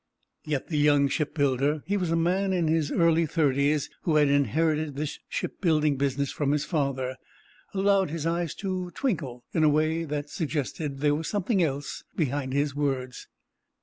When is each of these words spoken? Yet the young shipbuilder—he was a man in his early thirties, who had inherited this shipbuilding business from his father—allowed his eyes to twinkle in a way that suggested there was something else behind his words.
Yet 0.43 0.69
the 0.69 0.79
young 0.79 1.07
shipbuilder—he 1.09 1.95
was 1.95 2.09
a 2.09 2.15
man 2.15 2.53
in 2.53 2.67
his 2.67 2.91
early 2.91 3.27
thirties, 3.27 3.87
who 4.01 4.15
had 4.15 4.29
inherited 4.29 4.95
this 4.95 5.19
shipbuilding 5.29 5.97
business 5.97 6.31
from 6.31 6.53
his 6.53 6.65
father—allowed 6.65 8.09
his 8.09 8.25
eyes 8.25 8.55
to 8.55 8.89
twinkle 8.95 9.43
in 9.53 9.63
a 9.63 9.69
way 9.69 10.03
that 10.05 10.31
suggested 10.31 11.01
there 11.01 11.13
was 11.13 11.27
something 11.27 11.61
else 11.61 12.03
behind 12.15 12.51
his 12.51 12.73
words. 12.73 13.27